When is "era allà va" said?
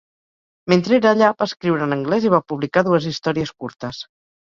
1.01-1.49